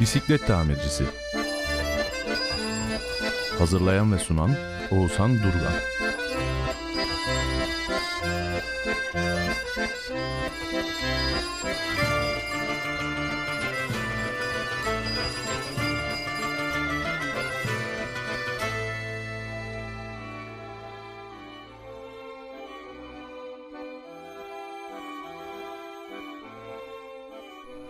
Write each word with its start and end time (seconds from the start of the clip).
Bisiklet 0.00 0.46
tamircisi. 0.46 1.04
Hazırlayan 3.58 4.12
ve 4.12 4.18
sunan 4.18 4.56
Oğuzhan 4.90 5.38
Durgan. 5.38 5.72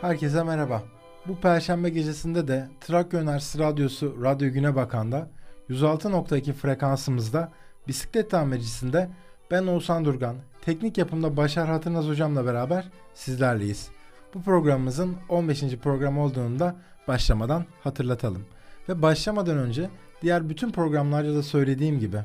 Herkese 0.01 0.43
merhaba. 0.43 0.83
Bu 1.29 1.37
perşembe 1.37 1.89
gecesinde 1.89 2.49
de 2.49 2.69
Trakya 2.81 3.21
Üniversitesi 3.21 3.59
Radyosu 3.65 4.23
Radyo 4.23 4.53
Güne 4.53 4.77
Bakan'da 4.77 5.31
106.2 5.71 6.53
frekansımızda 6.53 7.53
bisiklet 7.89 8.31
tamircisinde 8.31 9.11
ben 9.51 9.67
Oğuzhan 9.67 10.05
Durgan, 10.05 10.37
teknik 10.63 10.99
yapımda 10.99 11.37
Başar 11.37 11.69
Hatırnaz 11.69 12.07
hocamla 12.07 12.47
beraber 12.47 12.89
sizlerleyiz. 13.15 13.89
Bu 14.35 14.43
programımızın 14.43 15.17
15. 15.29 15.77
program 15.77 16.19
olduğunu 16.19 16.59
da 16.59 16.77
başlamadan 17.09 17.65
hatırlatalım. 17.85 18.45
Ve 18.89 19.03
başlamadan 19.03 19.59
önce 19.59 19.91
diğer 20.23 20.49
bütün 20.49 20.71
programlarda 20.71 21.35
da 21.35 21.43
söylediğim 21.43 22.01
gibi 22.01 22.19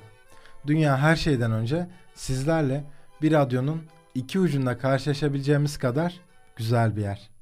dünya 0.67 0.97
her 0.97 1.15
şeyden 1.15 1.51
önce 1.51 1.87
sizlerle 2.15 2.83
bir 3.21 3.31
radyonun 3.31 3.81
iki 4.15 4.39
ucunda 4.39 4.77
karşılaşabileceğimiz 4.77 5.77
kadar 5.77 6.19
güzel 6.55 6.95
bir 6.95 7.01
yer. 7.01 7.32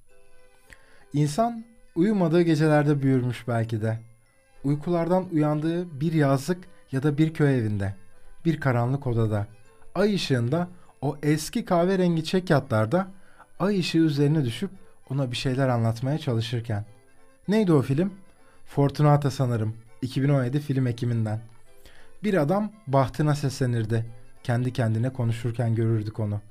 İnsan 1.13 1.63
uyumadığı 1.95 2.41
gecelerde 2.41 3.01
büyürmüş 3.01 3.47
belki 3.47 3.81
de. 3.81 3.99
Uykulardan 4.63 5.25
uyandığı 5.31 6.01
bir 6.01 6.13
yazlık 6.13 6.57
ya 6.91 7.03
da 7.03 7.17
bir 7.17 7.33
köy 7.33 7.59
evinde, 7.59 7.95
bir 8.45 8.59
karanlık 8.59 9.07
odada, 9.07 9.47
ay 9.95 10.15
ışığında 10.15 10.67
o 11.01 11.17
eski 11.23 11.65
kahverengi 11.65 12.23
çekyatlarda 12.23 13.07
ay 13.59 13.79
ışığı 13.79 13.97
üzerine 13.97 14.45
düşüp 14.45 14.71
ona 15.09 15.31
bir 15.31 15.37
şeyler 15.37 15.67
anlatmaya 15.67 16.17
çalışırken. 16.17 16.85
Neydi 17.47 17.73
o 17.73 17.81
film? 17.81 18.13
Fortunata 18.65 19.31
sanırım. 19.31 19.75
2017 20.01 20.59
film 20.59 20.87
ekiminden. 20.87 21.39
Bir 22.23 22.33
adam 22.33 22.71
bahtına 22.87 23.35
seslenirdi. 23.35 24.05
Kendi 24.43 24.73
kendine 24.73 25.13
konuşurken 25.13 25.75
görürdük 25.75 26.19
onu. 26.19 26.41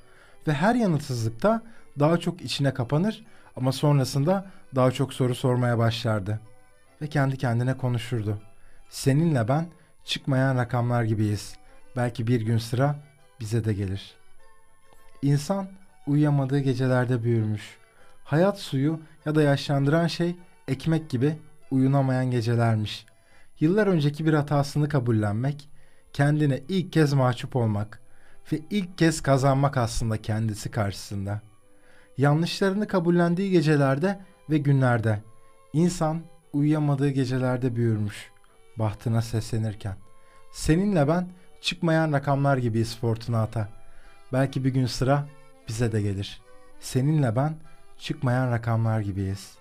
Ve 0.49 0.53
her 0.53 0.75
yanıtsızlıkta 0.75 1.63
daha 1.99 2.19
çok 2.19 2.41
içine 2.41 2.75
kapanır 2.75 3.25
ama 3.57 3.73
sonrasında 3.73 4.47
daha 4.75 4.91
çok 4.91 5.15
soru 5.15 5.35
sormaya 5.35 5.79
başlardı. 5.79 6.41
Ve 7.03 7.07
kendi 7.07 7.39
kendine 7.39 7.77
konuşurdu. 7.77 8.39
Seninle 8.89 9.49
ben 9.49 9.67
çıkmayan 10.05 10.57
rakamlar 10.57 11.05
gibiyiz. 11.05 11.55
Belki 11.97 12.27
bir 12.27 12.41
gün 12.41 12.59
sıra 12.59 12.97
bize 13.41 13.65
de 13.65 13.73
gelir. 13.73 14.15
İnsan 15.23 15.69
uyuyamadığı 16.07 16.59
gecelerde 16.59 17.23
büyürmüş. 17.23 17.79
Hayat 18.25 18.59
suyu 18.59 19.01
ya 19.25 19.35
da 19.35 19.43
yaşlandıran 19.43 20.07
şey 20.07 20.37
ekmek 20.69 21.11
gibi 21.11 21.37
uyunamayan 21.71 22.31
gecelermiş. 22.31 23.07
Yıllar 23.61 23.87
önceki 23.87 24.27
bir 24.27 24.35
hatasını 24.35 24.89
kabullenmek, 24.89 25.69
kendine 26.13 26.61
ilk 26.69 26.93
kez 26.93 27.13
mahcup 27.13 27.57
olmak 27.57 28.01
ve 28.53 28.61
ilk 28.71 28.99
kez 28.99 29.21
kazanmak 29.21 29.77
aslında 29.77 30.23
kendisi 30.23 30.71
karşısında.'' 30.71 31.50
Yanlışlarını 32.21 32.89
kabullendiği 32.89 33.51
gecelerde 33.51 34.21
ve 34.51 34.59
günlerde 34.59 35.19
insan 35.73 36.21
uyuyamadığı 36.53 37.11
gecelerde 37.11 37.77
büyürmüş 37.77 38.31
bahtına 38.77 39.23
seslenirken. 39.23 39.97
Seninle 40.53 41.09
ben 41.09 41.29
çıkmayan 41.61 42.13
rakamlar 42.13 42.57
gibiyiz 42.57 42.99
Fortunata. 42.99 43.69
Belki 44.33 44.65
bir 44.65 44.71
gün 44.71 44.87
sıra 44.87 45.27
bize 45.69 45.93
de 45.93 46.03
gelir. 46.03 46.41
Seninle 46.81 47.37
ben 47.37 47.55
çıkmayan 47.99 48.51
rakamlar 48.51 49.01
gibiyiz. 49.01 49.55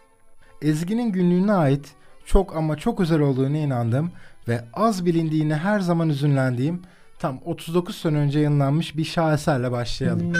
Ezgi'nin 0.61 1.11
günlüğüne 1.11 1.53
ait 1.53 1.93
çok 2.25 2.55
ama 2.55 2.77
çok 2.77 2.99
özel 2.99 3.19
olduğunu 3.19 3.57
inandığım 3.57 4.11
ve 4.47 4.65
az 4.73 5.05
bilindiğine 5.05 5.55
her 5.55 5.79
zaman 5.79 6.09
üzünlendiğim 6.09 6.81
tam 7.19 7.39
39 7.45 7.95
sene 7.95 8.17
önce 8.17 8.39
yayınlanmış 8.39 8.97
bir 8.97 9.05
şaheserle 9.05 9.71
başlayalım. 9.71 10.33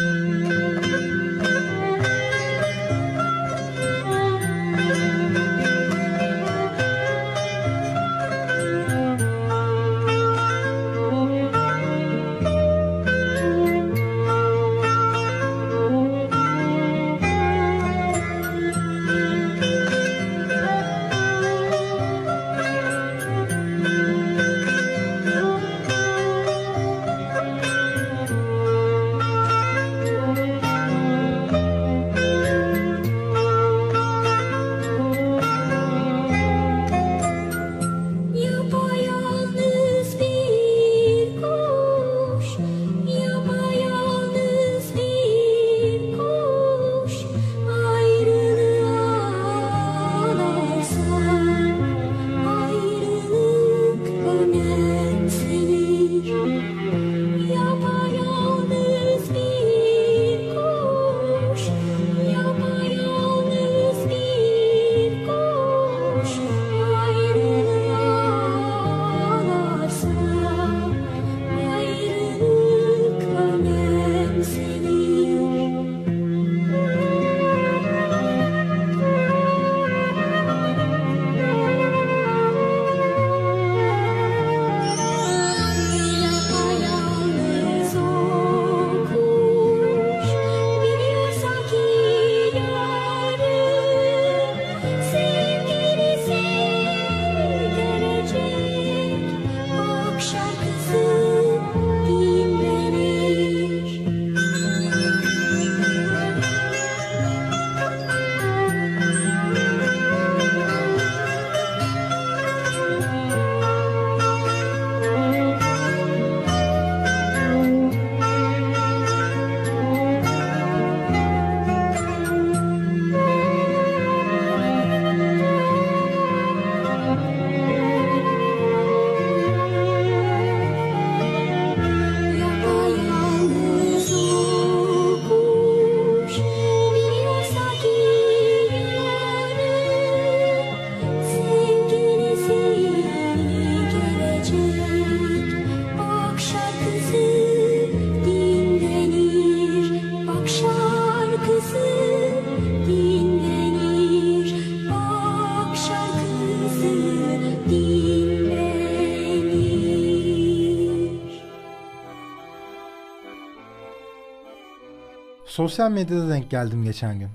Sosyal 165.60 165.92
medyada 165.92 166.30
denk 166.30 166.50
geldim 166.50 166.84
geçen 166.84 167.20
gün. 167.20 167.30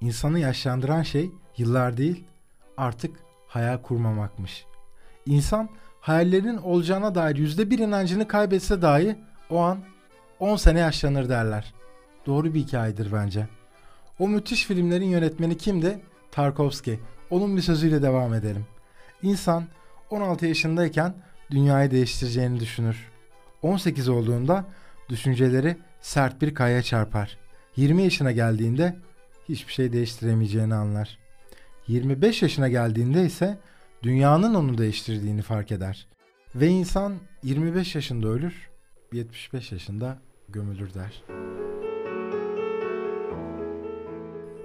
İnsanı 0.00 0.38
yaşlandıran 0.38 1.02
şey 1.02 1.30
yıllar 1.56 1.96
değil, 1.96 2.24
artık 2.76 3.16
hayal 3.46 3.78
kurmamakmış. 3.78 4.64
İnsan 5.26 5.68
hayallerinin 6.00 6.56
olacağına 6.56 7.14
dair 7.14 7.36
yüzde 7.36 7.70
bir 7.70 7.78
inancını 7.78 8.28
kaybetse 8.28 8.82
dahi 8.82 9.16
o 9.50 9.58
an 9.58 9.78
10 10.40 10.56
sene 10.56 10.78
yaşlanır 10.78 11.28
derler. 11.28 11.74
Doğru 12.26 12.54
bir 12.54 12.60
hikayedir 12.60 13.12
bence. 13.12 13.48
O 14.18 14.28
müthiş 14.28 14.64
filmlerin 14.64 15.08
yönetmeni 15.08 15.56
kimdi? 15.56 16.00
Tarkovski. 16.32 17.00
Onun 17.30 17.56
bir 17.56 17.62
sözüyle 17.62 18.02
devam 18.02 18.34
edelim. 18.34 18.66
İnsan 19.22 19.64
16 20.10 20.46
yaşındayken 20.46 21.14
dünyayı 21.50 21.90
değiştireceğini 21.90 22.60
düşünür. 22.60 23.10
18 23.62 24.08
olduğunda 24.08 24.64
düşünceleri 25.08 25.76
sert 26.00 26.42
bir 26.42 26.54
kaya 26.54 26.82
çarpar. 26.82 27.43
20 27.76 28.02
yaşına 28.02 28.32
geldiğinde 28.32 28.96
hiçbir 29.48 29.72
şey 29.72 29.92
değiştiremeyeceğini 29.92 30.74
anlar. 30.74 31.18
25 31.88 32.42
yaşına 32.42 32.68
geldiğinde 32.68 33.24
ise 33.24 33.58
dünyanın 34.02 34.54
onu 34.54 34.78
değiştirdiğini 34.78 35.42
fark 35.42 35.72
eder. 35.72 36.06
Ve 36.54 36.68
insan 36.68 37.14
25 37.42 37.94
yaşında 37.94 38.28
ölür, 38.28 38.70
75 39.12 39.72
yaşında 39.72 40.18
gömülür 40.48 40.94
der. 40.94 41.22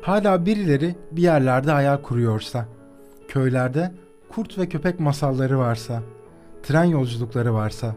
Hala 0.02 0.46
birileri 0.46 0.96
bir 1.12 1.22
yerlerde 1.22 1.72
hayal 1.72 1.98
kuruyorsa, 1.98 2.66
köylerde 3.28 3.92
kurt 4.30 4.58
ve 4.58 4.70
köpek 4.70 5.00
masalları 5.00 5.60
varsa, 5.60 6.04
tren 6.64 6.84
yolculukları 6.84 7.54
varsa, 7.54 7.96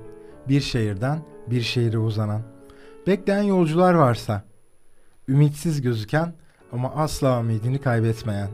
bir 0.49 0.61
şehirden 0.61 1.19
bir 1.47 1.61
şehire 1.61 1.99
uzanan, 1.99 2.43
bekleyen 3.07 3.43
yolcular 3.43 3.95
varsa, 3.95 4.45
ümitsiz 5.33 5.83
gözüken 5.83 6.33
ama 6.73 6.95
asla 6.95 7.41
ümidini 7.41 7.81
kaybetmeyen, 7.81 8.49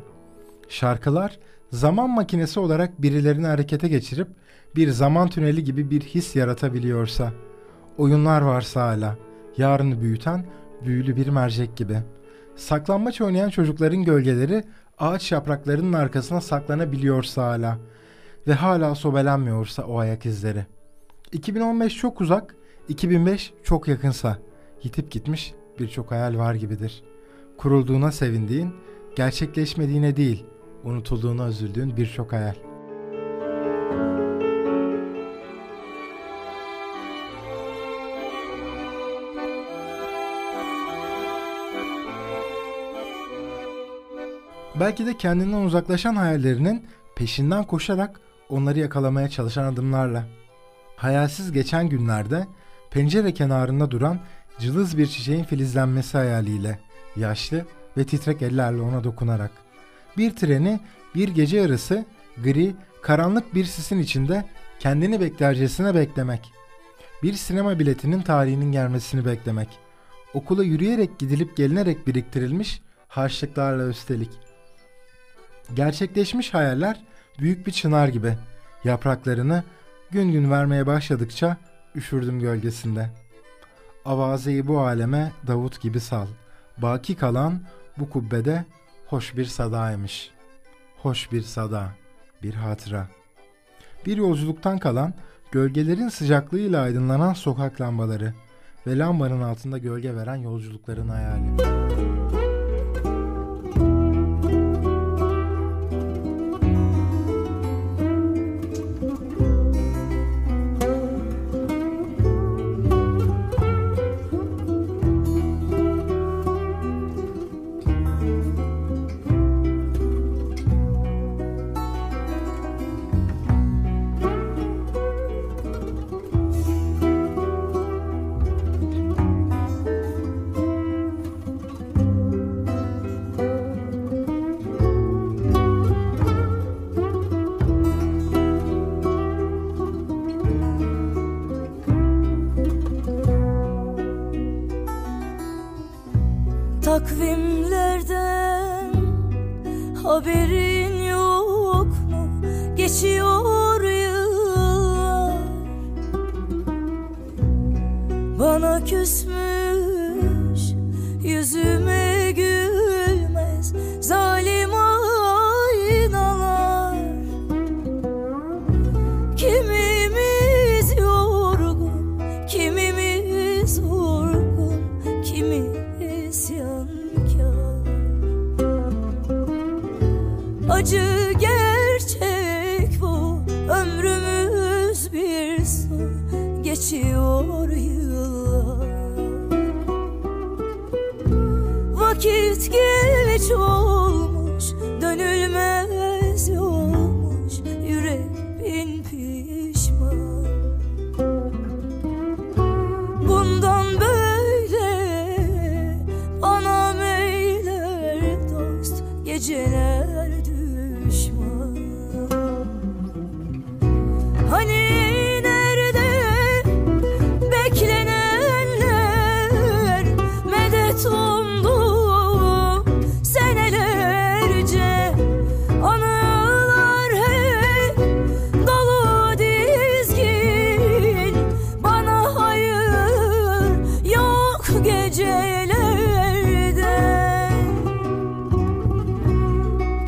şarkılar 0.69 1.39
zaman 1.73 2.11
makinesi 2.11 2.61
olarak 2.61 3.03
birilerini 3.03 3.47
harekete 3.47 3.89
geçirip 3.89 4.29
bir 4.77 4.91
zaman 4.91 5.29
tüneli 5.29 5.65
gibi 5.65 5.91
bir 5.91 6.01
his 6.01 6.37
yaratabiliyorsa, 6.37 7.33
oyunlar 7.99 8.43
varsa 8.43 8.83
hala, 8.87 9.17
yarını 9.57 10.01
büyüten 10.01 10.45
büyülü 10.85 11.17
bir 11.17 11.29
mercek 11.29 11.77
gibi. 11.77 11.99
Saklanmaç 12.57 13.21
oynayan 13.21 13.51
çocukların 13.51 14.05
gölgeleri 14.05 14.65
ağaç 14.99 15.33
yapraklarının 15.33 15.93
arkasına 15.93 16.41
saklanabiliyorsa 16.41 17.47
hala 17.47 17.79
ve 18.47 18.53
hala 18.53 18.95
sobelenmiyorsa 18.95 19.83
o 19.83 19.99
ayak 19.99 20.27
izleri. 20.27 20.67
2015 21.33 21.97
çok 21.97 22.21
uzak, 22.21 22.55
2005 22.89 23.53
çok 23.65 23.89
yakınsa 23.89 24.39
yitip 24.83 25.11
gitmiş 25.11 25.55
birçok 25.79 26.11
hayal 26.11 26.39
var 26.39 26.55
gibidir. 26.55 27.03
Kurulduğuna 27.59 28.13
sevindiğin, 28.13 28.75
gerçekleşmediğine 29.17 30.17
değil, 30.17 30.45
unutulduğuna 30.85 31.49
üzüldüğün 31.49 31.97
birçok 31.97 32.33
hayal. 32.33 32.55
Belki 44.81 45.07
de 45.07 45.17
kendinden 45.17 45.63
uzaklaşan 45.63 46.17
hayallerinin 46.17 46.87
peşinden 47.17 47.65
koşarak 47.65 48.21
onları 48.49 48.79
yakalamaya 48.79 49.29
çalışan 49.29 49.73
adımlarla. 49.73 50.25
Hayalsiz 50.97 51.53
geçen 51.53 51.89
günlerde 51.89 52.47
pencere 52.91 53.35
kenarında 53.35 53.91
duran 53.91 54.19
cılız 54.61 54.99
bir 54.99 55.07
çiçeğin 55.07 55.45
filizlenmesi 55.45 56.19
hayaliyle, 56.19 56.79
yaşlı 57.17 57.65
ve 57.97 58.05
titrek 58.05 58.43
ellerle 58.43 58.81
ona 58.81 59.05
dokunarak. 59.05 59.51
Bir 60.17 60.37
treni 60.37 60.81
bir 61.15 61.29
gece 61.29 61.57
yarısı 61.57 62.05
gri, 62.45 62.75
karanlık 63.03 63.55
bir 63.55 63.65
sisin 63.65 63.99
içinde 63.99 64.45
kendini 64.79 65.21
beklercesine 65.21 65.95
beklemek. 65.95 66.53
Bir 67.23 67.33
sinema 67.33 67.79
biletinin 67.79 68.23
tarihinin 68.23 68.73
gelmesini 68.73 69.25
beklemek. 69.25 69.69
Okula 70.35 70.65
yürüyerek 70.65 71.19
gidilip 71.19 71.57
gelinerek 71.57 72.07
biriktirilmiş 72.07 72.83
harçlıklarla 73.09 73.89
üstelik. 73.89 74.31
Gerçekleşmiş 75.75 76.55
hayaller 76.55 77.05
büyük 77.39 77.67
bir 77.67 77.73
çınar 77.73 78.09
gibi. 78.09 78.35
Yapraklarını 78.85 79.65
gün 80.11 80.33
gün 80.33 80.51
vermeye 80.51 80.87
başladıkça 80.87 81.57
üşürdüm 81.95 82.41
gölgesinde. 82.41 83.11
Avazeyi 84.09 84.67
bu 84.67 84.81
aleme 84.81 85.33
Davut 85.47 85.81
gibi 85.81 86.01
sal. 86.01 86.27
Baki 86.79 87.15
kalan 87.15 87.61
bu 87.99 88.11
kubbede 88.11 88.65
hoş 89.07 89.37
bir 89.37 89.45
sadaymış. 89.45 90.31
Hoş 91.03 91.33
bir 91.33 91.43
sada, 91.43 91.89
bir 92.43 92.55
hatıra. 92.55 93.09
Bir 94.07 94.17
yolculuktan 94.17 94.79
kalan 94.79 95.15
gölgelerin 95.53 96.09
sıcaklığıyla 96.09 96.83
aydınlanan 96.83 97.33
sokak 97.33 97.81
lambaları 97.81 98.35
ve 98.87 98.99
lambanın 98.99 99.43
altında 99.43 99.79
gölge 99.79 100.17
veren 100.17 100.37
yolculukların 100.37 101.09
hayali. 101.09 101.88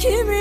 Kimi 0.00 0.39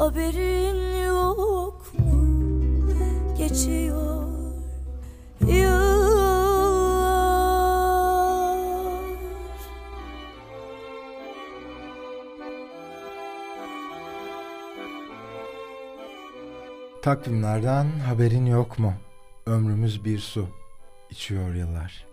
Haberin 0.00 1.04
yok 1.06 1.82
mu? 1.98 2.20
Geçiyor 3.38 4.26
yıllar 5.40 6.00
Takvimlerden 17.02 17.86
haberin 18.06 18.46
yok 18.46 18.78
mu? 18.78 18.94
Ömrümüz 19.46 20.04
bir 20.04 20.18
su. 20.18 20.48
içiyor 21.10 21.54
yıllar. 21.54 22.06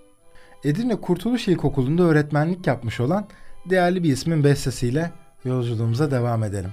Edirne 0.63 1.01
Kurtuluş 1.01 1.47
İlkokulu'nda 1.47 2.03
öğretmenlik 2.03 2.67
yapmış 2.67 2.99
olan 2.99 3.27
değerli 3.69 4.03
bir 4.03 4.09
ismin 4.13 4.43
bestesiyle 4.43 5.11
yolculuğumuza 5.45 6.11
devam 6.11 6.43
edelim. 6.43 6.71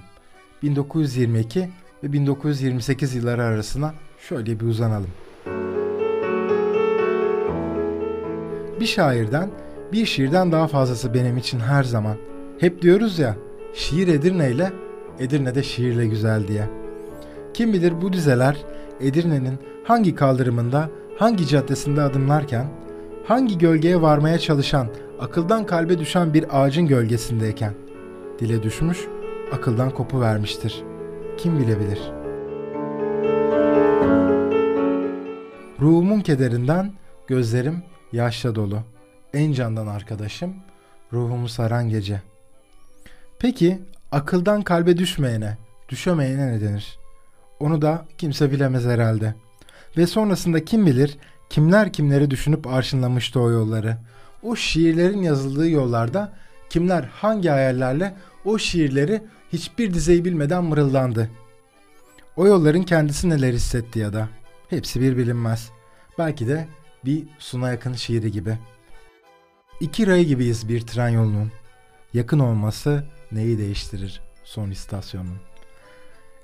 1922 0.65 1.69
ve 2.03 2.13
1928 2.13 3.15
yılları 3.15 3.43
arasına 3.43 3.93
şöyle 4.29 4.59
bir 4.59 4.65
uzanalım. 4.65 5.09
Bir 8.79 8.85
şairden, 8.85 9.49
bir 9.91 10.05
şiirden 10.05 10.51
daha 10.51 10.67
fazlası 10.67 11.13
benim 11.13 11.37
için 11.37 11.59
her 11.59 11.83
zaman. 11.83 12.17
Hep 12.59 12.81
diyoruz 12.81 13.19
ya, 13.19 13.35
şiir 13.73 14.07
Edirne 14.07 14.51
ile, 14.51 14.71
Edirne'de 15.19 15.63
şiirle 15.63 16.07
güzel 16.07 16.47
diye. 16.47 16.69
Kim 17.53 17.73
bilir 17.73 18.01
bu 18.01 18.13
dizeler 18.13 18.57
Edirne'nin 19.01 19.59
hangi 19.83 20.15
kaldırımında, 20.15 20.89
hangi 21.17 21.47
caddesinde 21.47 22.01
adımlarken, 22.01 22.65
hangi 23.25 23.57
gölgeye 23.57 24.01
varmaya 24.01 24.39
çalışan, 24.39 24.87
akıldan 25.19 25.65
kalbe 25.65 25.99
düşen 25.99 26.33
bir 26.33 26.45
ağacın 26.61 26.87
gölgesindeyken 26.87 27.73
dile 28.39 28.63
düşmüş, 28.63 29.07
akıldan 29.51 29.89
kopu 29.89 30.21
vermiştir. 30.21 30.83
Kim 31.37 31.59
bilebilir? 31.59 31.99
Ruhumun 35.81 36.21
kederinden 36.21 36.93
gözlerim 37.27 37.83
yaşla 38.11 38.55
dolu. 38.55 38.79
En 39.33 39.53
candan 39.53 39.87
arkadaşım, 39.87 40.55
ruhumu 41.13 41.49
saran 41.49 41.89
gece. 41.89 42.21
Peki 43.39 43.81
akıldan 44.11 44.61
kalbe 44.61 44.97
düşmeyene, 44.97 45.57
düşemeyene 45.89 46.47
ne 46.47 46.61
denir? 46.61 46.99
Onu 47.59 47.81
da 47.81 48.05
kimse 48.17 48.51
bilemez 48.51 48.85
herhalde. 48.85 49.35
Ve 49.97 50.07
sonrasında 50.07 50.65
kim 50.65 50.85
bilir 50.85 51.17
kimler 51.49 51.93
kimleri 51.93 52.31
düşünüp 52.31 52.67
arşınlamıştı 52.67 53.39
o 53.39 53.49
yolları. 53.49 53.97
O 54.43 54.55
şiirlerin 54.55 55.21
yazıldığı 55.21 55.69
yollarda 55.69 56.33
kimler 56.69 57.03
hangi 57.03 57.49
hayallerle 57.49 58.13
o 58.45 58.57
şiirleri 58.57 59.21
hiçbir 59.53 59.93
dizeyi 59.93 60.25
bilmeden 60.25 60.63
mırıldandı. 60.63 61.29
O 62.35 62.47
yolların 62.47 62.83
kendisi 62.83 63.29
neler 63.29 63.53
hissetti 63.53 63.99
ya 63.99 64.13
da 64.13 64.29
hepsi 64.69 65.01
bir 65.01 65.17
bilinmez. 65.17 65.71
Belki 66.17 66.47
de 66.47 66.67
bir 67.05 67.23
suna 67.39 67.71
yakın 67.71 67.93
şiiri 67.93 68.31
gibi. 68.31 68.57
İki 69.79 70.07
rayı 70.07 70.25
gibiyiz 70.25 70.69
bir 70.69 70.81
tren 70.81 71.09
yolunun. 71.09 71.51
Yakın 72.13 72.39
olması 72.39 73.05
neyi 73.31 73.57
değiştirir 73.57 74.21
son 74.43 74.71
istasyonun. 74.71 75.37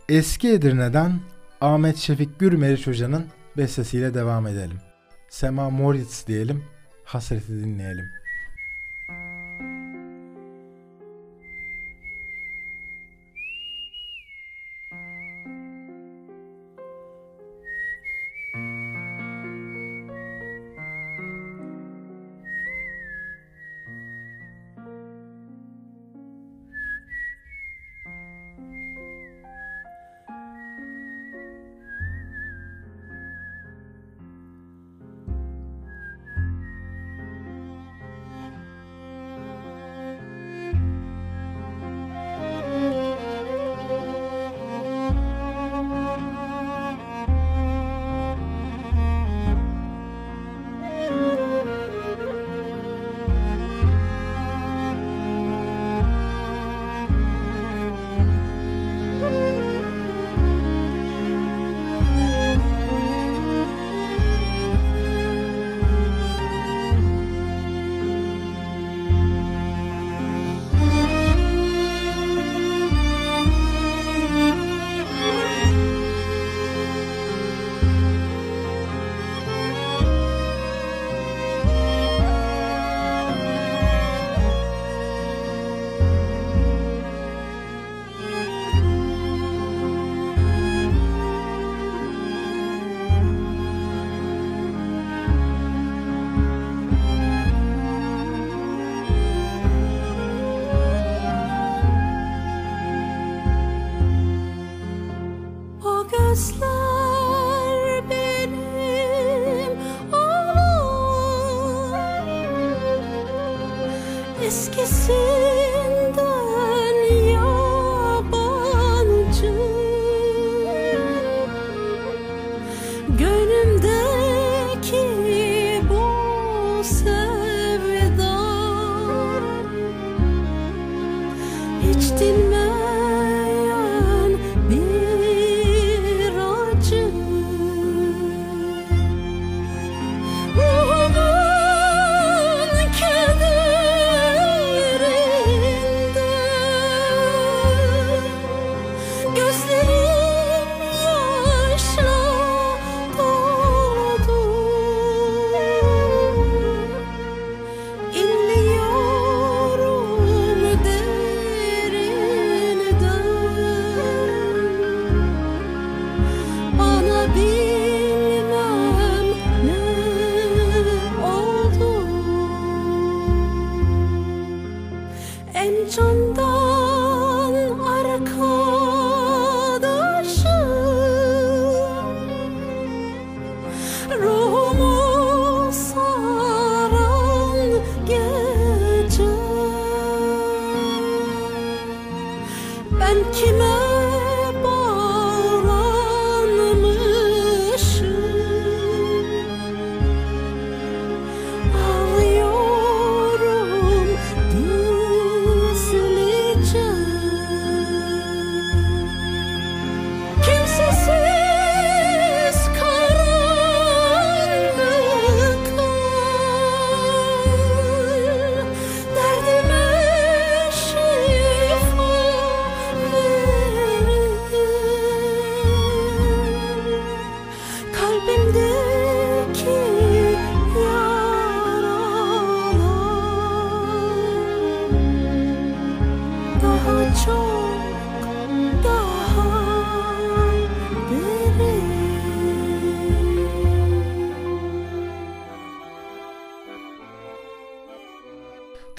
Eski 0.10 0.50
Edirne'den 0.50 1.20
Ahmet 1.62 1.98
Şefik 1.98 2.39
Gürmeriç 2.39 2.88
Hoca'nın 2.88 3.25
bestesiyle 3.58 4.13
devam 4.13 4.48
edelim. 4.48 4.77
Sema 5.29 5.70
Moritz 5.70 6.27
diyelim, 6.27 6.63
hasreti 7.03 7.50
dinleyelim. 7.50 8.20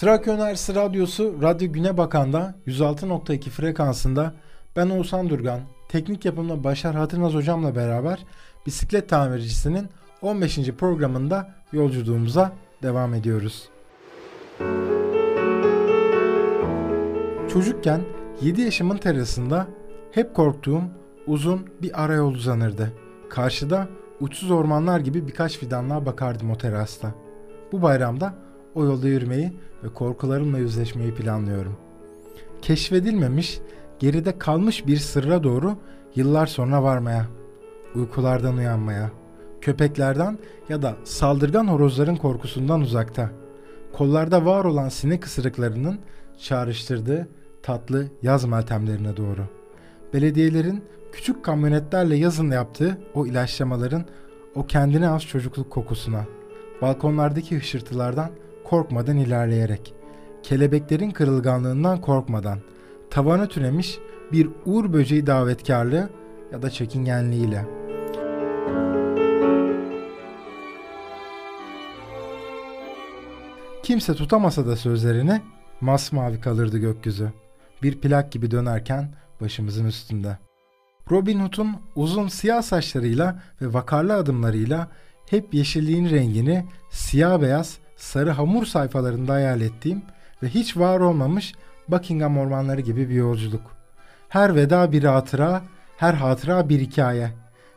Trakya 0.02 0.34
Üniversitesi 0.34 0.78
Radyosu 0.78 1.42
Radyo 1.42 1.72
Güne 1.72 1.96
Bakan'da 1.96 2.54
106.2 2.66 3.50
frekansında 3.50 4.34
ben 4.76 4.90
Oğuzhan 4.90 5.30
Durgan, 5.30 5.60
teknik 5.88 6.24
yapımda 6.24 6.64
Başar 6.64 6.94
Hatırnaz 6.94 7.34
hocamla 7.34 7.76
beraber 7.76 8.24
bisiklet 8.66 9.08
tamircisinin 9.08 9.88
15. 10.22 10.70
programında 10.70 11.50
yolculuğumuza 11.72 12.52
devam 12.82 13.14
ediyoruz. 13.14 13.68
Çocukken 17.52 18.00
7 18.40 18.60
yaşımın 18.60 18.96
terasında 18.96 19.66
hep 20.12 20.34
korktuğum 20.34 20.82
uzun 21.26 21.66
bir 21.82 22.04
arayol 22.04 22.34
uzanırdı. 22.34 22.92
Karşıda 23.30 23.88
uçsuz 24.20 24.50
ormanlar 24.50 25.00
gibi 25.00 25.26
birkaç 25.26 25.58
fidanlığa 25.58 26.06
bakardım 26.06 26.50
o 26.50 26.58
terasta. 26.58 27.14
Bu 27.72 27.82
bayramda 27.82 28.34
o 28.74 28.84
yolda 28.84 29.08
yürümeyi 29.08 29.52
ve 29.84 29.88
korkularımla 29.88 30.58
yüzleşmeyi 30.58 31.14
planlıyorum. 31.14 31.76
Keşfedilmemiş, 32.62 33.60
geride 33.98 34.38
kalmış 34.38 34.86
bir 34.86 34.96
sırra 34.96 35.42
doğru 35.42 35.76
yıllar 36.16 36.46
sonra 36.46 36.82
varmaya, 36.82 37.26
uykulardan 37.94 38.56
uyanmaya, 38.56 39.10
köpeklerden 39.60 40.38
ya 40.68 40.82
da 40.82 40.96
saldırgan 41.04 41.66
horozların 41.66 42.16
korkusundan 42.16 42.80
uzakta, 42.80 43.30
kollarda 43.92 44.44
var 44.44 44.64
olan 44.64 44.88
sinek 44.88 45.24
ısırıklarının 45.24 45.98
çağrıştırdığı 46.38 47.28
tatlı 47.62 48.06
yaz 48.22 48.44
meltemlerine 48.44 49.16
doğru. 49.16 49.46
Belediyelerin 50.14 50.84
küçük 51.12 51.44
kamyonetlerle 51.44 52.16
yazın 52.16 52.50
yaptığı 52.50 52.98
o 53.14 53.26
ilaçlamaların 53.26 54.04
o 54.54 54.66
kendine 54.66 55.08
az 55.08 55.22
çocukluk 55.22 55.70
kokusuna, 55.70 56.24
balkonlardaki 56.82 57.58
hışırtılardan 57.58 58.30
korkmadan 58.64 59.16
ilerleyerek, 59.16 59.94
kelebeklerin 60.42 61.10
kırılganlığından 61.10 62.00
korkmadan, 62.00 62.58
tavana 63.10 63.48
tünemiş 63.48 63.98
bir 64.32 64.48
uğur 64.66 64.92
böceği 64.92 65.26
davetkarlığı 65.26 66.10
ya 66.52 66.62
da 66.62 66.70
çekingenliğiyle. 66.70 67.66
Kimse 73.82 74.14
tutamasa 74.14 74.66
da 74.66 74.76
sözlerini 74.76 75.40
masmavi 75.80 76.40
kalırdı 76.40 76.78
gökyüzü. 76.78 77.32
Bir 77.82 78.00
plak 78.00 78.32
gibi 78.32 78.50
dönerken 78.50 79.14
başımızın 79.40 79.86
üstünde. 79.86 80.38
Robin 81.10 81.40
Hood'un 81.40 81.76
uzun 81.96 82.28
siyah 82.28 82.62
saçlarıyla 82.62 83.42
ve 83.62 83.72
vakarlı 83.72 84.14
adımlarıyla 84.14 84.88
hep 85.30 85.54
yeşilliğin 85.54 86.10
rengini 86.10 86.66
siyah 86.90 87.40
beyaz 87.40 87.78
sarı 88.02 88.30
hamur 88.30 88.66
sayfalarında 88.66 89.32
hayal 89.32 89.60
ettiğim 89.60 90.02
ve 90.42 90.48
hiç 90.48 90.76
var 90.76 91.00
olmamış 91.00 91.54
Buckingham 91.88 92.38
ormanları 92.38 92.80
gibi 92.80 93.08
bir 93.08 93.14
yolculuk. 93.14 93.76
Her 94.28 94.54
veda 94.54 94.92
bir 94.92 95.04
hatıra, 95.04 95.62
her 95.96 96.14
hatıra 96.14 96.68
bir 96.68 96.80
hikaye 96.80 97.30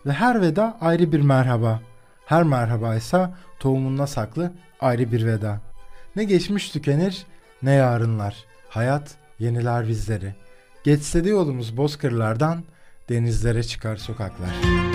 ve 0.05 0.11
her 0.11 0.41
veda 0.41 0.77
ayrı 0.81 1.11
bir 1.11 1.21
merhaba. 1.21 1.79
Her 2.25 2.43
merhaba 2.43 2.95
ise 2.95 3.29
tohumunda 3.59 4.07
saklı 4.07 4.51
ayrı 4.79 5.11
bir 5.11 5.25
veda. 5.25 5.61
Ne 6.15 6.23
geçmiş 6.23 6.69
tükenir 6.69 7.25
ne 7.63 7.71
yarınlar. 7.71 8.45
Hayat 8.69 9.15
yeniler 9.39 9.87
bizleri. 9.87 10.35
Geçse 10.83 11.23
de 11.23 11.29
yolumuz 11.29 11.77
bozkırlardan 11.77 12.63
denizlere 13.09 13.63
çıkar 13.63 13.95
sokaklar. 13.95 14.49
Bak 14.49 14.94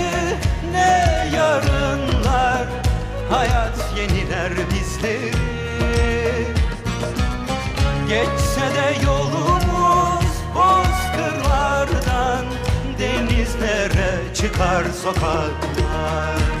ne 0.71 1.29
yarınlar 1.35 2.67
Hayat 3.29 3.97
yeniler 3.97 4.51
bizleri 4.73 5.31
Geçse 8.07 8.61
de 8.61 9.05
yolumuz 9.05 10.25
bozkırlardan 10.55 12.45
Denizlere 12.99 14.33
çıkar 14.35 14.83
sokaklar 15.03 16.60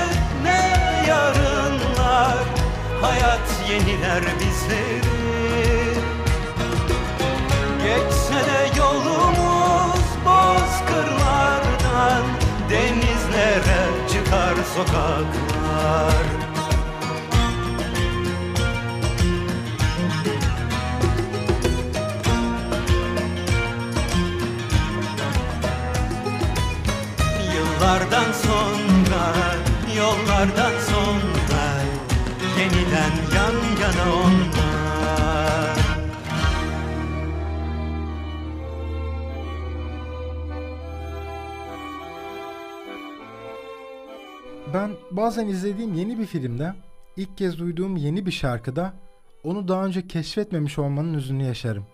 yarınlar 1.11 2.37
Hayat 3.01 3.47
yeniler 3.69 4.23
bizleri 4.39 5.01
Geçse 7.83 8.33
de 8.49 8.79
yolumuz 8.79 10.07
bozkırlardan 10.25 12.23
Denizlere 12.69 13.81
çıkar 14.11 14.55
sokaklar 14.75 16.40
Ben 44.73 44.91
bazen 45.11 45.47
izlediğim 45.47 45.93
yeni 45.93 46.19
bir 46.19 46.25
filmde, 46.25 46.73
ilk 47.17 47.37
kez 47.37 47.59
duyduğum 47.59 47.97
yeni 47.97 48.25
bir 48.25 48.31
şarkıda 48.31 48.93
onu 49.43 49.67
daha 49.67 49.85
önce 49.85 50.07
keşfetmemiş 50.07 50.79
olmanın 50.79 51.13
üzünü 51.13 51.43
yaşarım. 51.43 51.85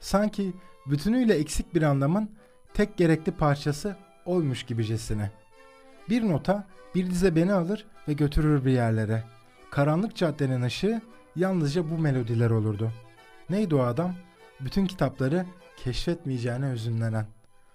Sanki 0.00 0.52
bütünüyle 0.86 1.34
eksik 1.34 1.74
bir 1.74 1.82
anlamın 1.82 2.30
tek 2.74 2.96
gerekli 2.96 3.32
parçası 3.32 3.96
oymuş 4.26 4.62
gibicesine. 4.62 5.30
Bir 6.08 6.28
nota 6.28 6.66
bir 6.94 7.10
dize 7.10 7.36
beni 7.36 7.52
alır 7.52 7.86
ve 8.08 8.12
götürür 8.12 8.64
bir 8.64 8.72
yerlere. 8.72 9.24
Karanlık 9.70 10.16
caddenin 10.16 10.62
ışığı 10.62 11.00
yalnızca 11.36 11.90
bu 11.90 11.98
melodiler 11.98 12.50
olurdu. 12.50 12.92
Neydi 13.50 13.74
o 13.74 13.82
adam? 13.82 14.14
Bütün 14.60 14.86
kitapları 14.86 15.46
keşfetmeyeceğine 15.76 16.70
üzünlenen. 16.70 17.26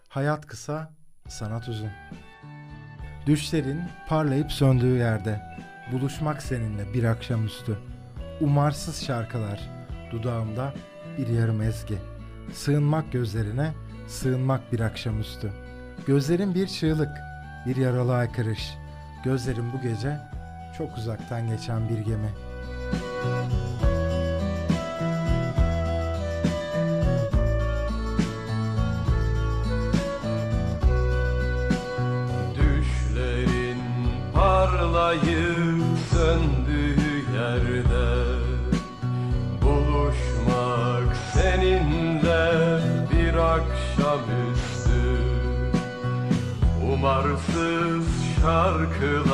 Hayat 0.09 0.47
kısa, 0.47 0.91
sanat 1.27 1.67
uzun. 1.67 1.89
Düşlerin 3.25 3.81
parlayıp 4.07 4.51
söndüğü 4.51 4.97
yerde 4.97 5.41
buluşmak 5.91 6.43
seninle 6.43 6.93
bir 6.93 7.03
akşamüstü. 7.03 7.77
Umarsız 8.41 9.03
şarkılar 9.03 9.69
dudağımda 10.11 10.73
bir 11.17 11.27
yarım 11.27 11.61
ezgi. 11.61 11.97
Sığınmak 12.53 13.11
gözlerine, 13.11 13.73
sığınmak 14.07 14.71
bir 14.71 14.79
akşamüstü. 14.79 15.51
Gözlerin 16.07 16.55
bir 16.55 16.67
çığlık, 16.67 17.11
bir 17.65 17.75
yaralı 17.75 18.15
aykırış. 18.15 18.73
Gözlerim 19.23 19.65
bu 19.73 19.81
gece 19.81 20.17
çok 20.77 20.97
uzaktan 20.97 21.47
geçen 21.47 21.89
bir 21.89 21.97
gemi. 21.97 22.29
Düşlerin 32.55 33.81
parlayıp 34.33 35.83
söndüğü 36.11 36.95
yerde. 37.35 38.35
Buluşmak 39.61 41.17
seninle 41.33 42.79
bir 43.11 43.35
akşamüstü 43.35 45.05
Umarsız 46.93 48.07
şarkılar 48.41 49.24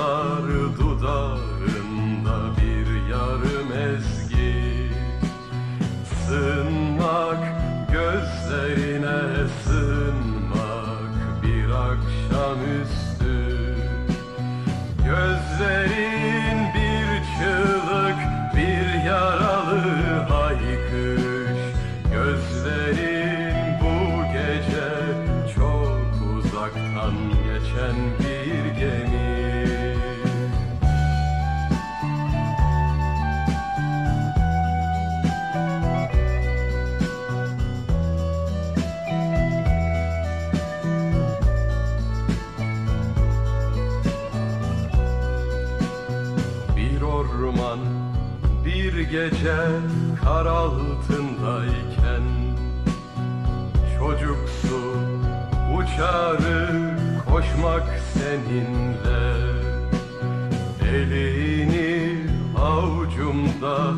orman 47.51 47.79
bir 48.65 48.99
gece 48.99 49.57
kar 50.23 50.45
altındayken 50.45 52.23
Çocuksu 53.99 54.95
uçarı 55.77 56.97
koşmak 57.29 57.83
seninle. 58.13 59.51
Elini 60.93 62.17
avucumda 62.59 63.93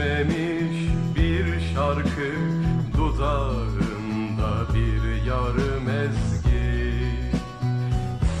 bitmemiş 0.00 0.90
bir 1.16 1.74
şarkı 1.74 2.32
dudağında 2.96 4.74
bir 4.74 5.24
yarım 5.26 5.88
ezgi. 5.88 7.00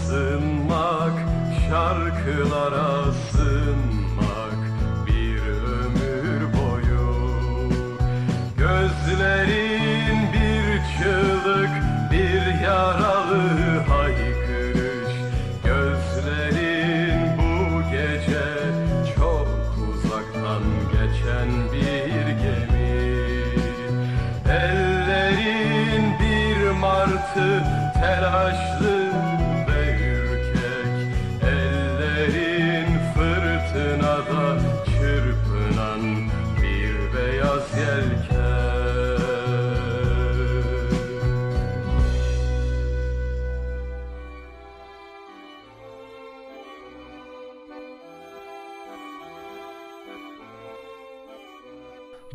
Sığınmak 0.06 1.12
şarkılara 1.68 2.99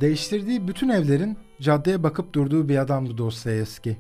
Değiştirdiği 0.06 0.68
bütün 0.68 0.90
evlerin 0.90 1.38
caddeye 1.62 2.04
bakıp 2.04 2.34
durduğu 2.34 2.70
bir 2.70 2.78
adamdı 2.78 3.18
Dostoyevski. 3.18 3.98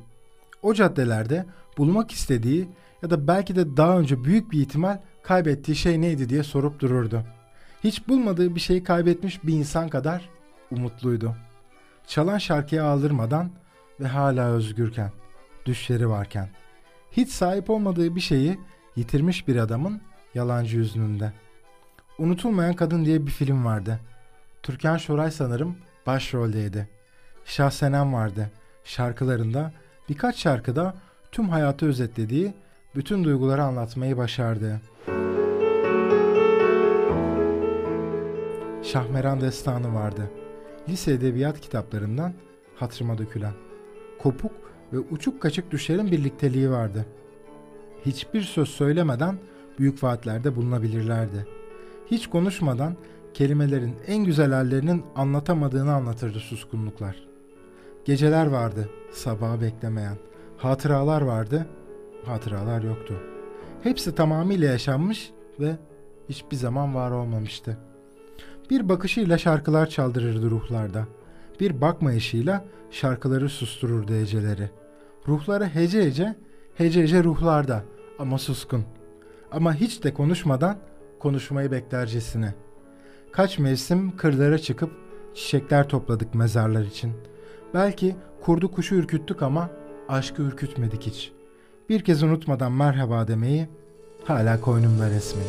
O 0.61 0.73
caddelerde 0.73 1.45
bulmak 1.77 2.11
istediği 2.11 2.69
ya 3.03 3.09
da 3.09 3.27
belki 3.27 3.55
de 3.55 3.77
daha 3.77 3.99
önce 3.99 4.23
büyük 4.23 4.51
bir 4.51 4.59
ihtimal 4.59 4.99
kaybettiği 5.23 5.75
şey 5.75 6.01
neydi 6.01 6.29
diye 6.29 6.43
sorup 6.43 6.79
dururdu. 6.79 7.23
Hiç 7.83 8.07
bulmadığı 8.07 8.55
bir 8.55 8.59
şeyi 8.59 8.83
kaybetmiş 8.83 9.43
bir 9.43 9.53
insan 9.53 9.89
kadar 9.89 10.29
umutluydu. 10.71 11.35
Çalan 12.07 12.37
şarkıya 12.37 12.85
aldırmadan 12.85 13.49
ve 13.99 14.07
hala 14.07 14.49
özgürken, 14.49 15.11
düşleri 15.65 16.09
varken. 16.09 16.49
Hiç 17.11 17.29
sahip 17.29 17.69
olmadığı 17.69 18.15
bir 18.15 18.21
şeyi 18.21 18.59
yitirmiş 18.95 19.47
bir 19.47 19.55
adamın 19.55 20.01
yalancı 20.33 20.77
yüzününde. 20.77 21.33
Unutulmayan 22.19 22.73
Kadın 22.75 23.05
diye 23.05 23.25
bir 23.25 23.31
film 23.31 23.65
vardı. 23.65 23.99
Türkan 24.63 24.97
Şoray 24.97 25.31
sanırım 25.31 25.77
başroldeydi. 26.05 26.87
Şahsenem 27.45 28.13
vardı. 28.13 28.51
Şarkılarında 28.83 29.71
birkaç 30.09 30.37
şarkıda 30.37 30.95
tüm 31.31 31.49
hayatı 31.49 31.85
özetlediği 31.85 32.53
bütün 32.95 33.23
duyguları 33.23 33.63
anlatmayı 33.63 34.17
başardı. 34.17 34.81
Şahmeran 38.83 39.41
Destanı 39.41 39.93
vardı. 39.93 40.29
Lise 40.89 41.11
edebiyat 41.11 41.61
kitaplarından 41.61 42.33
hatırıma 42.75 43.17
dökülen. 43.17 43.53
Kopuk 44.19 44.51
ve 44.93 44.99
uçuk 44.99 45.41
kaçık 45.41 45.71
düşlerin 45.71 46.11
birlikteliği 46.11 46.71
vardı. 46.71 47.05
Hiçbir 48.05 48.41
söz 48.41 48.69
söylemeden 48.69 49.37
büyük 49.79 50.03
vaatlerde 50.03 50.55
bulunabilirlerdi. 50.55 51.47
Hiç 52.11 52.27
konuşmadan 52.27 52.95
kelimelerin 53.35 53.95
en 54.07 54.23
güzel 54.23 54.51
hallerinin 54.53 55.03
anlatamadığını 55.15 55.93
anlatırdı 55.93 56.39
suskunluklar. 56.39 57.15
Geceler 58.05 58.45
vardı, 58.45 58.89
sabaha 59.11 59.61
beklemeyen. 59.61 60.17
Hatıralar 60.57 61.21
vardı, 61.21 61.65
hatıralar 62.25 62.83
yoktu. 62.83 63.13
Hepsi 63.83 64.15
tamamıyla 64.15 64.71
yaşanmış 64.71 65.31
ve 65.59 65.75
hiçbir 66.29 66.55
zaman 66.55 66.95
var 66.95 67.11
olmamıştı. 67.11 67.77
Bir 68.69 68.89
bakışıyla 68.89 69.37
şarkılar 69.37 69.89
çaldırırdı 69.89 70.49
ruhlarda. 70.49 71.07
Bir 71.59 71.81
bakmayışıyla 71.81 72.65
şarkıları 72.91 73.49
sustururdu 73.49 74.13
heceleri. 74.13 74.69
Ruhları 75.27 75.65
hece 75.65 76.03
hece, 76.03 76.35
hece 76.75 77.03
hece 77.03 77.23
ruhlarda 77.23 77.83
ama 78.19 78.37
suskun. 78.37 78.83
Ama 79.51 79.73
hiç 79.73 80.03
de 80.03 80.13
konuşmadan 80.13 80.77
konuşmayı 81.19 81.71
beklercesine. 81.71 82.64
Kaç 83.35 83.59
mevsim 83.59 84.17
kırlara 84.17 84.57
çıkıp 84.57 84.91
çiçekler 85.33 85.89
topladık 85.89 86.35
mezarlar 86.35 86.83
için. 86.83 87.13
Belki 87.73 88.15
kurdu 88.41 88.71
kuşu 88.71 88.95
ürküttük 88.95 89.41
ama 89.41 89.69
aşkı 90.09 90.41
ürkütmedik 90.41 91.01
hiç. 91.01 91.31
Bir 91.89 92.01
kez 92.01 92.23
unutmadan 92.23 92.71
merhaba 92.71 93.27
demeyi 93.27 93.67
hala 94.25 94.61
koynumda 94.61 95.09
resmi. 95.09 95.41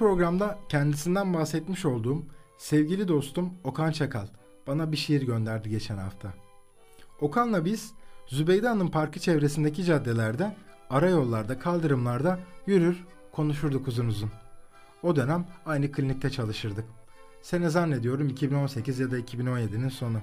Programda 0.00 0.58
kendisinden 0.68 1.34
bahsetmiş 1.34 1.84
olduğum 1.84 2.22
sevgili 2.58 3.08
dostum 3.08 3.54
Okan 3.64 3.90
Çakal 3.90 4.26
bana 4.66 4.92
bir 4.92 4.96
şiir 4.96 5.22
gönderdi 5.22 5.70
geçen 5.70 5.98
hafta. 5.98 6.34
Okan'la 7.20 7.64
biz 7.64 7.92
Zübeyde 8.26 8.68
Hanım 8.68 8.90
Parkı 8.90 9.20
çevresindeki 9.20 9.84
caddelerde, 9.84 10.56
arayollarda, 10.90 11.58
kaldırımlarda 11.58 12.38
yürür, 12.66 13.04
konuşurduk 13.32 13.88
uzun 13.88 14.06
uzun. 14.06 14.30
O 15.02 15.16
dönem 15.16 15.46
aynı 15.66 15.92
klinikte 15.92 16.30
çalışırdık. 16.30 16.84
Sene 17.42 17.70
zannediyorum 17.70 18.28
2018 18.28 18.98
ya 18.98 19.10
da 19.10 19.18
2017'nin 19.18 19.88
sonu. 19.88 20.20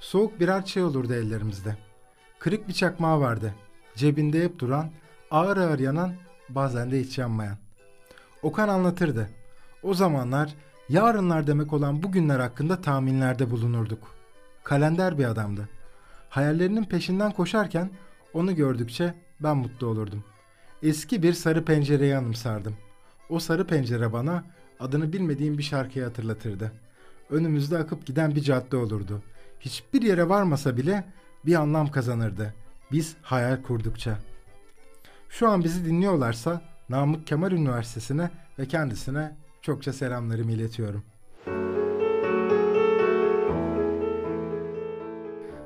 Soğuk 0.00 0.40
birer 0.40 0.64
çay 0.64 0.84
olurdu 0.84 1.14
ellerimizde. 1.14 1.76
Kırık 2.38 2.68
bir 2.68 2.74
çakmağı 2.74 3.20
vardı. 3.20 3.54
Cebinde 3.94 4.44
hep 4.44 4.58
duran, 4.58 4.90
ağır 5.30 5.56
ağır 5.56 5.78
yanan 5.78 6.14
bazen 6.48 6.90
de 6.90 7.00
hiç 7.00 7.18
yanmayan. 7.18 7.67
Okan 8.42 8.68
anlatırdı. 8.68 9.28
O 9.82 9.94
zamanlar 9.94 10.54
yarınlar 10.88 11.46
demek 11.46 11.72
olan 11.72 12.02
bugünler 12.02 12.40
hakkında 12.40 12.80
tahminlerde 12.80 13.50
bulunurduk. 13.50 14.14
Kalender 14.64 15.18
bir 15.18 15.24
adamdı. 15.24 15.68
Hayallerinin 16.28 16.84
peşinden 16.84 17.32
koşarken 17.32 17.90
onu 18.34 18.54
gördükçe 18.54 19.14
ben 19.40 19.56
mutlu 19.56 19.86
olurdum. 19.86 20.24
Eski 20.82 21.22
bir 21.22 21.32
sarı 21.32 21.64
pencereyi 21.64 22.16
anımsardım. 22.16 22.76
O 23.28 23.38
sarı 23.38 23.66
pencere 23.66 24.12
bana 24.12 24.44
adını 24.80 25.12
bilmediğim 25.12 25.58
bir 25.58 25.62
şarkıyı 25.62 26.04
hatırlatırdı. 26.04 26.72
Önümüzde 27.30 27.78
akıp 27.78 28.06
giden 28.06 28.34
bir 28.34 28.40
cadde 28.40 28.76
olurdu. 28.76 29.22
Hiçbir 29.60 30.02
yere 30.02 30.28
varmasa 30.28 30.76
bile 30.76 31.04
bir 31.46 31.54
anlam 31.54 31.90
kazanırdı. 31.90 32.54
Biz 32.92 33.16
hayal 33.22 33.62
kurdukça. 33.62 34.18
Şu 35.28 35.48
an 35.48 35.64
bizi 35.64 35.84
dinliyorlarsa 35.84 36.62
Namık 36.88 37.26
Kemal 37.26 37.52
Üniversitesi'ne 37.52 38.30
ve 38.58 38.66
kendisine 38.66 39.36
çokça 39.62 39.92
selamlarımı 39.92 40.52
iletiyorum. 40.52 41.02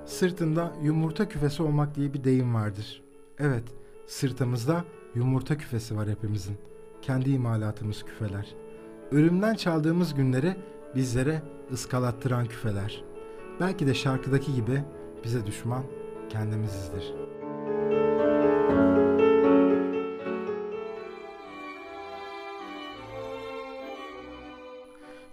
Sırtında 0.07 0.73
yumurta 0.83 1.29
küfesi 1.29 1.63
olmak 1.63 1.95
diye 1.95 2.15
bir 2.15 2.25
deyim 2.25 2.55
vardır. 2.55 3.03
Evet, 3.39 3.65
sırtımızda 4.07 4.85
yumurta 5.15 5.59
küfesi 5.59 5.97
var 5.97 6.09
hepimizin. 6.09 6.57
Kendi 7.03 7.31
imalatımız 7.31 8.05
küfeler. 8.05 8.55
Ölümden 9.11 9.55
çaldığımız 9.55 10.15
günleri 10.15 10.57
bizlere 10.95 11.43
ıskalattıran 11.73 12.47
küfeler. 12.47 13.05
Belki 13.61 13.87
de 13.87 13.95
şarkıdaki 13.95 14.55
gibi 14.55 14.85
bize 15.25 15.47
düşman 15.47 15.83
kendimizizdir. 16.29 17.15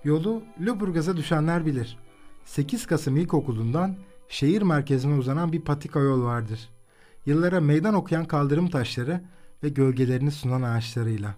Yolu 0.10 0.43
Lüburgaz'a 0.60 1.18
düşenler 1.18 1.66
bilir. 1.66 1.97
8 2.45 2.88
Kasım 2.88 3.18
İlkokulu'ndan 3.18 3.95
şehir 4.30 4.62
merkezine 4.62 5.16
uzanan 5.16 5.51
bir 5.51 5.62
patika 5.62 5.99
yol 5.99 6.24
vardır. 6.24 6.70
Yıllara 7.26 7.60
meydan 7.60 7.93
okuyan 7.93 8.26
kaldırım 8.26 8.70
taşları 8.70 9.22
ve 9.64 9.70
gölgelerini 9.70 10.32
sunan 10.32 10.62
ağaçlarıyla. 10.62 11.36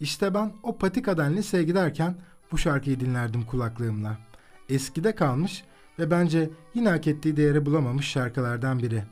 İşte 0.00 0.34
ben 0.34 0.52
o 0.62 0.78
patikadan 0.78 1.36
liseye 1.36 1.62
giderken 1.62 2.16
bu 2.52 2.58
şarkıyı 2.58 3.00
dinlerdim 3.00 3.42
kulaklığımla. 3.42 4.18
Eskide 4.68 5.14
kalmış 5.14 5.64
ve 5.98 6.10
bence 6.10 6.50
yine 6.74 6.88
hak 6.88 7.06
ettiği 7.06 7.36
değeri 7.36 7.66
bulamamış 7.66 8.06
şarkılardan 8.06 8.78
biri. 8.78 9.02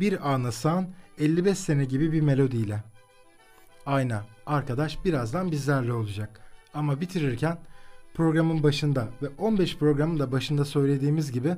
Bir 0.00 0.32
anlasan 0.32 0.88
55 1.18 1.58
sene 1.58 1.84
gibi 1.84 2.12
bir 2.12 2.20
melodiyle. 2.20 2.84
Ayna, 3.86 4.24
arkadaş 4.46 5.04
birazdan 5.04 5.50
bizlerle 5.50 5.92
olacak. 5.92 6.40
Ama 6.74 7.00
bitirirken 7.00 7.58
programın 8.20 8.62
başında 8.62 9.08
ve 9.22 9.26
15 9.38 9.78
programın 9.78 10.18
da 10.18 10.32
başında 10.32 10.64
söylediğimiz 10.64 11.32
gibi 11.32 11.56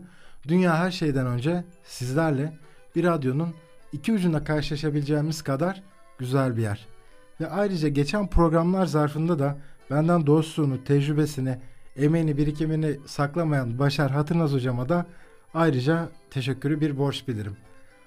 dünya 0.49 0.77
her 0.79 0.91
şeyden 0.91 1.27
önce 1.27 1.65
sizlerle 1.85 2.53
bir 2.97 3.05
radyonun 3.05 3.55
iki 3.93 4.13
ucunda 4.13 4.45
karşılaşabileceğimiz 4.45 5.43
kadar 5.43 5.83
güzel 6.19 6.57
bir 6.57 6.63
yer. 6.63 6.87
Ve 7.41 7.51
ayrıca 7.51 7.89
geçen 7.89 8.27
programlar 8.27 8.87
zarfında 8.87 9.39
da 9.39 9.59
benden 9.91 10.27
dostluğunu, 10.27 10.85
tecrübesini, 10.85 11.59
emeğini, 11.97 12.37
birikimini 12.37 12.97
saklamayan 13.07 13.79
Başar 13.79 14.11
Hatırnaz 14.11 14.53
hocama 14.53 14.89
da 14.89 15.07
ayrıca 15.55 16.09
teşekkürü 16.31 16.81
bir 16.81 16.99
borç 16.99 17.29
bilirim. 17.29 17.57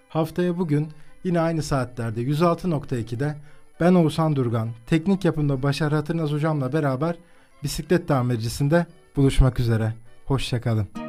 Haftaya 0.09 0.57
bugün 0.57 0.87
yine 1.23 1.39
aynı 1.39 1.63
saatlerde 1.63 2.21
106.2'de 2.21 3.35
ben 3.79 3.93
Oğuzhan 3.93 4.35
Durgan, 4.35 4.69
teknik 4.87 5.25
yapımda 5.25 5.63
Başar 5.63 5.93
Hatırnaz 5.93 6.31
hocamla 6.31 6.73
beraber 6.73 7.15
bisiklet 7.63 8.07
tamircisinde 8.07 8.85
buluşmak 9.15 9.59
üzere. 9.59 9.93
Hoşçakalın. 10.25 11.04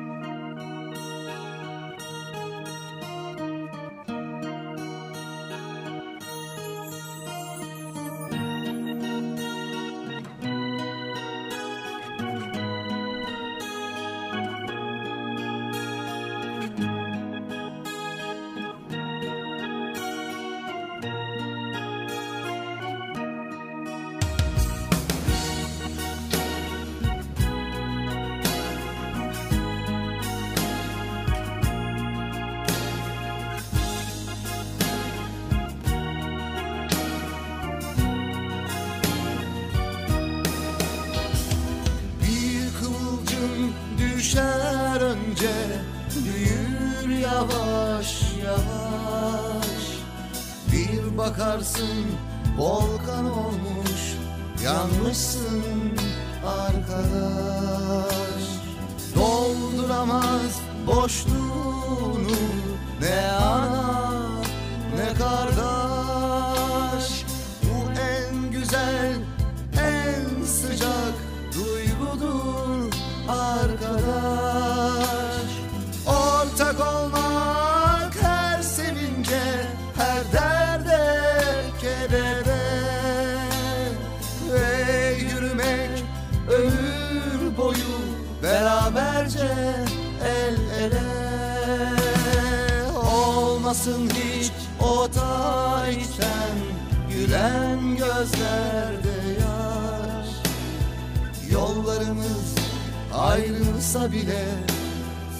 Bile 104.16 104.44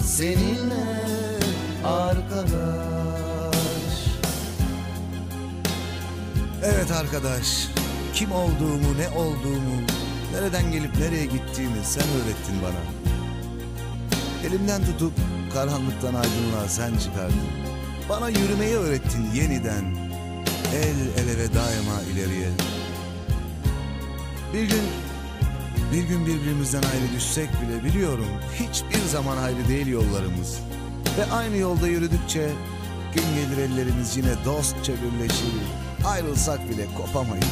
seninle 0.03 0.85
arkadaş 1.85 3.57
Evet 6.63 6.91
arkadaş, 6.91 7.67
kim 8.13 8.31
olduğumu, 8.31 8.97
ne 8.97 9.09
olduğumu, 9.09 9.81
nereden 10.33 10.71
gelip 10.71 10.97
nereye 10.97 11.25
gittiğimi 11.25 11.83
sen 11.83 12.03
öğrettin 12.03 12.61
bana. 12.63 12.81
Elimden 14.47 14.85
tutup 14.85 15.13
karanlıktan 15.53 16.13
aydınlığa 16.13 16.67
sen 16.67 16.97
çıkardın. 16.97 17.47
Bana 18.09 18.29
yürümeyi 18.29 18.75
öğrettin 18.75 19.31
yeniden. 19.33 19.95
El 20.73 21.23
ele 21.23 21.37
ve 21.37 21.53
daima 21.53 22.01
ileriye. 22.13 22.49
Bir 24.53 24.63
gün, 24.63 24.83
bir 25.91 26.03
gün 26.03 26.25
birbirimizden 26.25 26.81
ayrı 26.81 27.15
düşsek 27.15 27.49
bile 27.61 27.83
biliyorum 27.83 28.27
hiçbir 28.53 29.07
zaman 29.07 29.37
ayrı 29.37 29.67
değil 29.67 29.87
yollarımız. 29.87 30.59
Ve 31.17 31.31
aynı 31.31 31.57
yolda 31.57 31.87
yürüdükçe 31.87 32.49
gün 33.13 33.23
gelir 33.35 33.71
ellerimiz 33.71 34.17
yine 34.17 34.45
dostça 34.45 34.93
birleşir. 34.93 35.53
Ayrılsak 36.07 36.69
bile 36.69 36.85
kopamayız. 36.97 37.45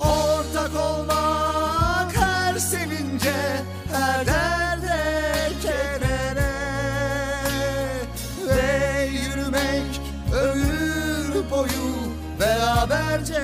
Ortak 0.00 0.70
olmak 0.74 2.16
her 2.16 2.58
sevince 2.58 3.34
her 3.92 4.26
derde 4.26 5.02
kedere 5.62 6.52
Ve 8.48 9.06
yürümek 9.06 10.00
ömür 10.32 11.50
boyu 11.50 11.94
beraberce 12.40 13.42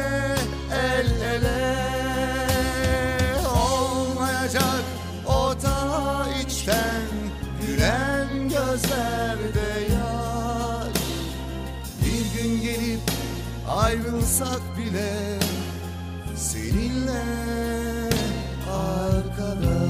ayrılsak 14.30 14.78
bile 14.78 15.38
seninle 16.36 17.22
arkadaş 18.70 19.80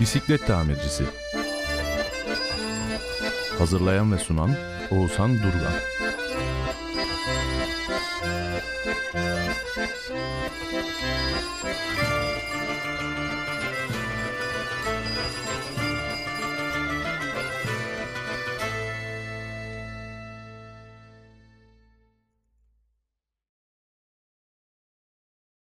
Bisiklet 0.00 0.46
tamircisi. 0.46 1.04
Hazırlayan 3.58 4.12
ve 4.12 4.18
sunan 4.18 4.54
Oğuzhan 4.90 5.34
Durgan. 5.34 5.72